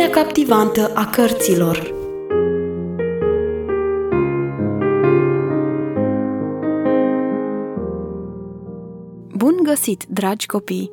[0.00, 1.94] lumea captivantă a cărților.
[9.34, 10.92] Bun găsit, dragi copii!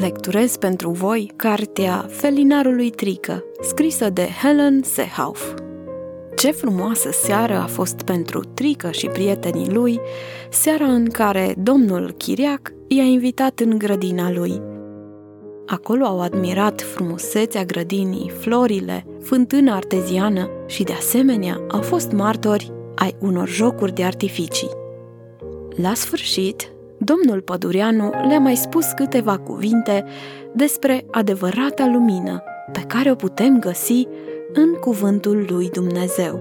[0.00, 5.54] Lecturez pentru voi cartea Felinarului Trică, scrisă de Helen Sehauf.
[6.36, 10.00] Ce frumoasă seară a fost pentru Trică și prietenii lui,
[10.50, 14.75] seara în care domnul Chiriac i-a invitat în grădina lui.
[15.66, 23.16] Acolo au admirat frumusețea grădinii, florile, fântâna arteziană și, de asemenea, au fost martori ai
[23.20, 24.70] unor jocuri de artificii.
[25.82, 30.04] La sfârșit, domnul Pădureanu le-a mai spus câteva cuvinte
[30.54, 32.42] despre adevărata lumină
[32.72, 34.06] pe care o putem găsi
[34.52, 36.40] în cuvântul lui Dumnezeu.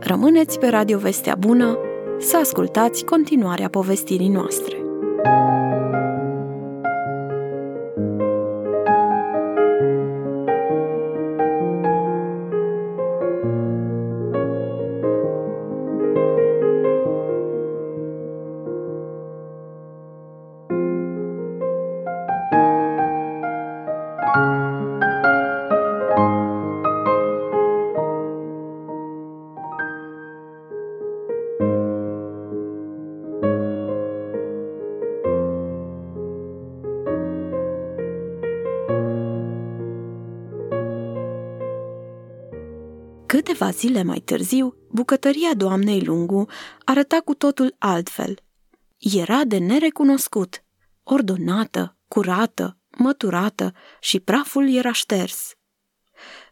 [0.00, 1.78] Rămâneți pe Radio Vestea Bună
[2.18, 4.76] să ascultați continuarea povestirii noastre.
[43.32, 46.46] Câteva zile mai târziu, bucătăria doamnei Lungu
[46.84, 48.38] arăta cu totul altfel.
[48.98, 50.64] Era de nerecunoscut,
[51.02, 55.54] ordonată, curată, măturată și praful era șters.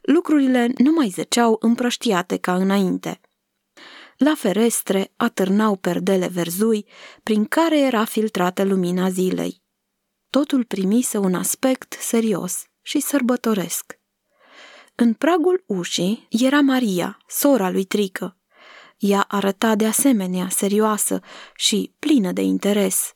[0.03, 3.21] Lucrurile nu mai zăceau împrăștiate ca înainte.
[4.17, 6.87] La ferestre atârnau perdele verzui
[7.23, 9.63] prin care era filtrată lumina zilei.
[10.31, 14.00] Totul primise un aspect serios și sărbătoresc.
[15.01, 18.37] În pragul ușii era Maria, sora lui Trică.
[18.99, 21.21] Ea arăta de asemenea serioasă
[21.55, 23.15] și plină de interes.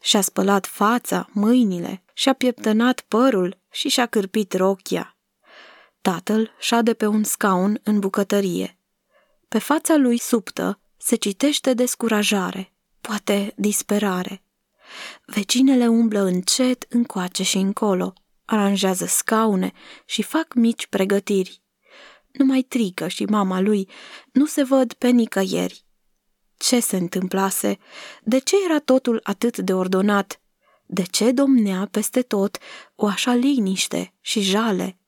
[0.00, 5.16] Și-a spălat fața, mâinile, și-a pieptănat părul și și-a cârpit rochia.
[6.00, 8.78] Tatăl șade pe un scaun în bucătărie.
[9.48, 14.42] Pe fața lui subtă se citește descurajare, poate disperare.
[15.26, 18.12] Vecinele umblă încet încoace și încolo–
[18.50, 19.72] aranjează scaune
[20.04, 21.62] și fac mici pregătiri.
[22.32, 23.88] Numai Trică și mama lui
[24.32, 25.84] nu se văd pe nicăieri.
[26.56, 27.78] Ce se întâmplase?
[28.22, 30.40] De ce era totul atât de ordonat?
[30.86, 32.58] De ce domnea peste tot
[32.94, 34.98] o așa liniște și jale?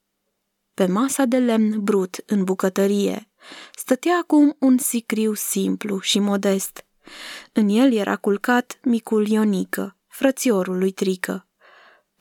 [0.75, 3.31] Pe masa de lemn brut în bucătărie
[3.75, 6.84] stătea acum un sicriu simplu și modest.
[7.53, 11.50] În el era culcat micul Ionică, frățiorul lui Trică.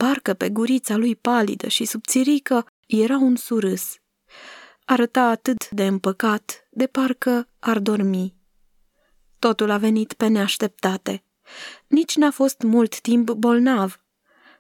[0.05, 3.97] Parcă pe gurița lui palidă și subțirică era un surâs.
[4.85, 8.35] Arăta atât de împăcat, de parcă ar dormi.
[9.39, 11.23] Totul a venit pe neașteptate.
[11.87, 14.01] Nici n-a fost mult timp bolnav.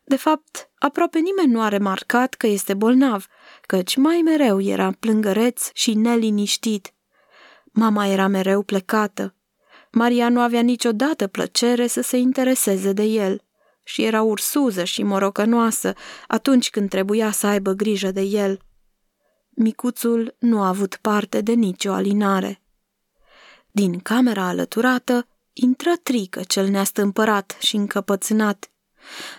[0.03, 3.27] De fapt, aproape nimeni nu a remarcat că este bolnav,
[3.61, 6.93] căci mai mereu era plângăreț și neliniștit.
[7.65, 9.35] Mama era mereu plecată.
[9.91, 13.41] Maria nu avea niciodată plăcere să se intereseze de el–
[13.89, 15.93] și era ursuză și morocănoasă
[16.27, 18.59] atunci când trebuia să aibă grijă de el.
[19.49, 22.61] Micuțul nu a avut parte de nicio alinare.
[23.71, 28.71] Din camera alăturată intră trică cel neastâmpărat și încăpățânat.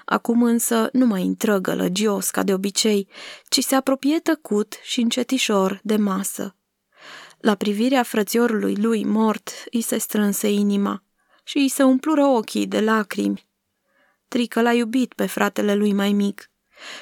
[0.04, 3.08] Acum însă nu mai intră gălăgios ca de obicei,
[3.48, 6.56] ci se apropie tăcut și încetișor de masă.
[7.38, 11.02] La privirea frățiorului lui mort îi se strânse inima
[11.44, 13.48] și îi se umplură ochii de lacrimi.
[14.30, 16.50] Trică l-a iubit pe fratele lui mai mic.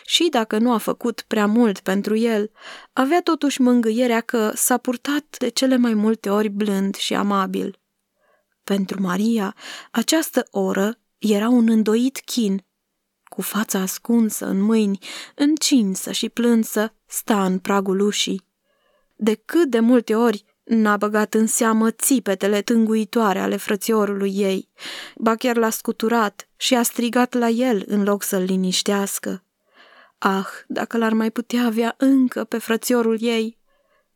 [0.04, 2.50] Și dacă nu a făcut prea mult pentru el,
[2.92, 7.80] avea totuși mângâierea că s-a purtat de cele mai multe ori blând și amabil.
[8.64, 9.54] Pentru Maria,
[9.90, 12.64] această oră era un îndoit chin.
[13.24, 14.98] Cu fața ascunsă în mâini,
[15.34, 18.46] încinsă și plânsă, sta în pragul ușii.
[19.16, 24.68] De cât de multe ori N-a băgat în seamă țipetele tânguitoare ale frățiorului ei,
[25.16, 29.44] ba chiar l-a scuturat și a strigat la el în loc să-l liniștească.
[30.18, 33.58] Ah, dacă l-ar mai putea avea încă pe frățiorul ei!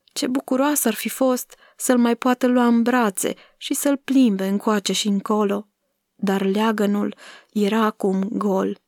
[0.04, 4.92] Ce bucuroasă ar fi fost să-l mai poată lua în brațe și să-l plimbe încoace
[4.92, 5.68] și încolo.
[6.14, 7.14] Dar leagănul
[7.52, 8.80] era acum gol.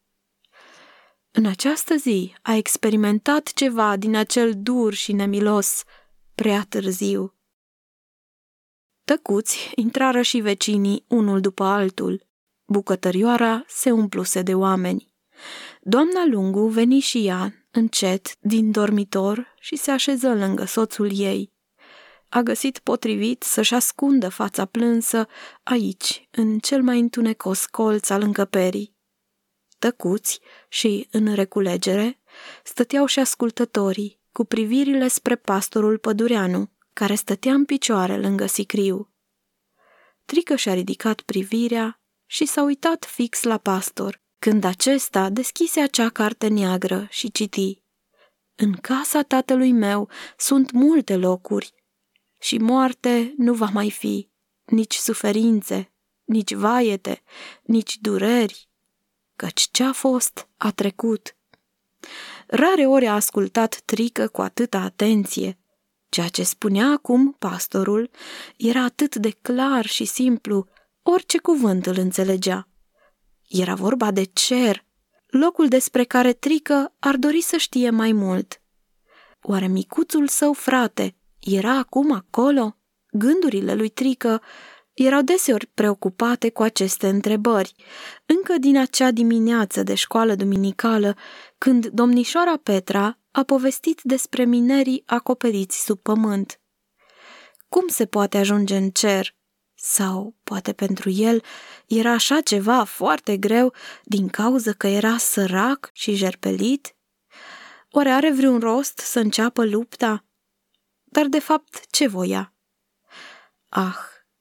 [1.30, 5.82] În această zi a experimentat ceva din acel dur și nemilos,
[6.34, 7.33] prea târziu.
[9.04, 12.26] Tăcuți intrară și vecinii unul după altul.
[12.64, 15.12] Bucătărioara se umpluse de oameni.
[15.80, 21.52] Doamna Lungu veni și ea, încet din dormitor și se așeză lângă soțul ei.
[22.28, 25.26] A găsit potrivit să-și ascundă fața plânsă
[25.62, 28.96] aici, în cel mai întunecos colț al încăperii.
[29.78, 32.20] Tăcuți și în reculegere
[32.62, 39.12] stăteau și ascultătorii, cu privirile spre pastorul pădureanu, care stătea în picioare lângă sicriu.
[40.24, 46.48] Trică și-a ridicat privirea și s-a uitat fix la pastor, când acesta deschise acea carte
[46.48, 47.82] neagră și citi.
[48.54, 51.74] În casa tatălui meu sunt multe locuri
[52.40, 54.28] și moarte nu va mai fi,
[54.64, 55.92] nici suferințe,
[56.24, 57.22] nici vaiete,
[57.62, 58.68] nici dureri,
[59.36, 61.36] căci ce a fost a trecut.
[62.46, 65.58] Rare ori a ascultat Trică cu atâta atenție.
[66.14, 68.10] Ceea ce spunea acum pastorul
[68.56, 70.66] era atât de clar și simplu,
[71.02, 72.68] orice cuvânt îl înțelegea.
[73.48, 74.84] Era vorba de cer,
[75.26, 78.60] locul despre care Trică ar dori să știe mai mult.
[79.42, 82.76] Oare micuțul său frate era acum acolo?
[83.10, 84.42] Gândurile lui Trică
[84.92, 87.74] erau deseori preocupate cu aceste întrebări,
[88.26, 91.16] încă din acea dimineață de școală duminicală,
[91.58, 96.60] când domnișoara Petra a povestit despre minerii acoperiți sub pământ.
[97.68, 99.36] Cum se poate ajunge în cer?
[99.74, 101.42] Sau, poate pentru el,
[101.86, 106.96] era așa ceva foarte greu din cauza că era sărac și jerpelit?
[107.90, 110.24] Oare are vreun rost să înceapă lupta?
[111.04, 112.54] Dar, de fapt, ce voia?
[113.68, 113.96] Ah,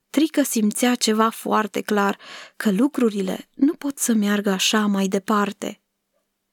[0.09, 2.17] Trică simțea ceva foarte clar,
[2.55, 5.82] că lucrurile nu pot să meargă așa mai departe.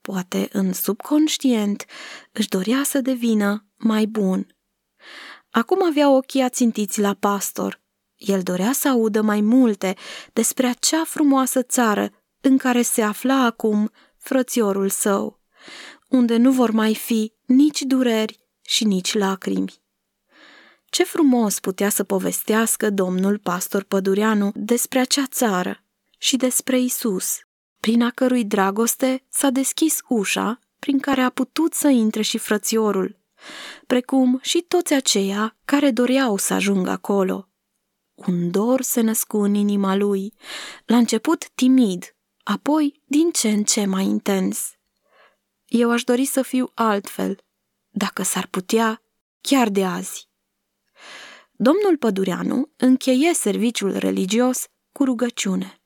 [0.01, 1.85] Poate în subconștient
[2.33, 4.57] își dorea să devină mai bun.
[5.51, 7.81] Acum avea ochii ațintiți la pastor.
[8.17, 9.97] El dorea să audă mai multe
[10.33, 12.11] despre acea frumoasă țară
[12.41, 15.41] în care se afla acum frățiorul său,
[16.09, 19.83] unde nu vor mai fi nici dureri și nici lacrimi.
[20.87, 25.85] Ce frumos putea să povestească domnul pastor Pădureanu despre acea țară
[26.19, 27.39] și despre Isus,
[27.81, 33.19] prin a cărui dragoste s-a deschis ușa prin care a putut să intre și frățiorul,
[33.87, 37.49] precum și toți aceia care doreau să ajungă acolo.
[38.15, 40.35] Un dor se născu în inima lui,
[40.85, 44.73] la început timid, apoi din ce în ce mai intens.
[45.67, 47.39] Eu aș dori să fiu altfel,
[47.89, 49.03] dacă s-ar putea,
[49.41, 50.29] chiar de azi.
[51.53, 55.80] Domnul Pădureanu încheie serviciul religios cu rugăciune.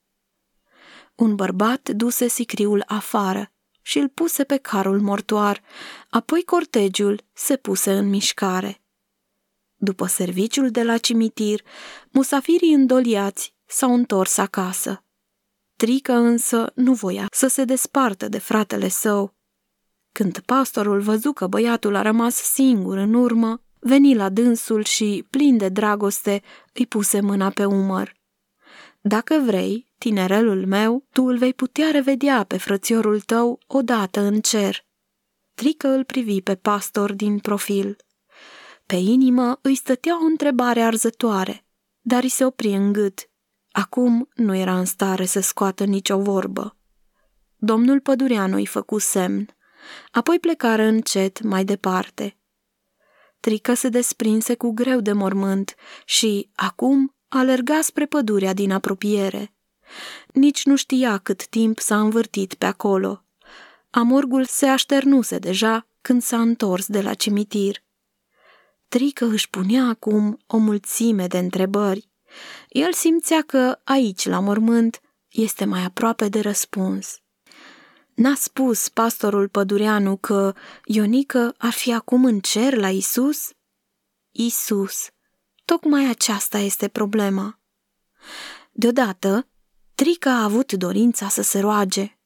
[1.15, 3.53] Un bărbat duse sicriul afară
[3.83, 5.63] și îl puse pe carul mortoar,
[6.09, 8.83] apoi cortegiul se puse în mișcare.
[9.77, 11.63] După serviciul de la cimitir,
[12.11, 15.05] musafirii îndoliați s-au întors acasă.
[15.77, 19.35] Trică însă nu voia să se despartă de fratele său.
[20.13, 25.57] Când pastorul văzu că băiatul a rămas singur în urmă, veni la dânsul și, plin
[25.57, 28.17] de dragoste, îi puse mâna pe umăr.
[29.06, 34.87] Dacă vrei, tinerelul meu, tu îl vei putea revedea pe frățiorul tău odată în cer.
[35.55, 37.97] Trică îl privi pe pastor din profil.
[38.87, 41.67] Pe inimă îi stătea o întrebare arzătoare,
[42.01, 43.31] dar îi se opri în gât.
[43.71, 46.77] Acum nu era în stare să scoată nicio vorbă.
[47.56, 49.56] Domnul Pădureanu îi făcu semn,
[50.11, 52.39] apoi plecară încet mai departe.
[53.41, 59.55] Trică se desprinse cu greu de mormânt și, acum, alerga spre pădurea din apropiere.
[60.32, 63.24] Nici nu știa cât timp s-a învârtit pe acolo.
[63.91, 67.82] Amorgul se așternuse deja când s-a întors de la cimitir.
[68.88, 72.08] Trică își punea acum o mulțime de întrebări.
[72.69, 77.19] El simțea că aici, la mormânt, este mai aproape de răspuns.
[78.14, 83.50] N-a spus pastorul pădureanu că Ionică ar fi acum în cer la Isus?
[84.31, 85.08] Isus.
[85.65, 87.61] Tocmai aceasta este problema.
[88.73, 89.49] Deodată,
[89.94, 92.19] Trica a avut dorința să se roage.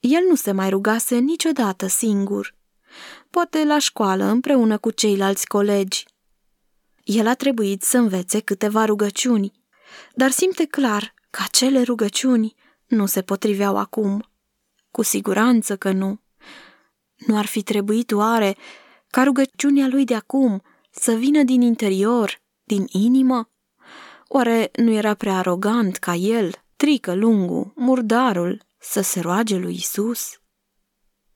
[0.00, 2.54] El nu se mai rugase niciodată singur.
[3.30, 6.04] Poate la școală împreună cu ceilalți colegi.
[7.04, 9.52] El a trebuit să învețe câteva rugăciuni,
[10.14, 12.54] dar simte clar că acele rugăciuni
[12.86, 14.28] nu se potriveau acum.
[14.90, 16.20] Cu siguranță că nu.
[17.16, 18.56] Nu ar fi trebuit oare
[19.10, 22.40] ca rugăciunea lui de acum să vină din interior,
[22.70, 23.50] din inimă?
[24.28, 30.40] Oare nu era prea arogant ca el, trică lungul, murdarul, să se roage lui Isus?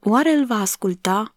[0.00, 1.36] Oare îl va asculta?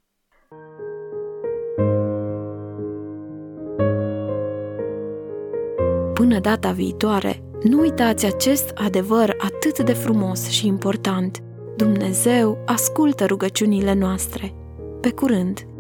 [6.14, 11.42] Până data viitoare, nu uitați acest adevăr atât de frumos și important–
[11.78, 14.54] Dumnezeu ascultă rugăciunile noastre.
[15.02, 15.77] Pe Pe curând!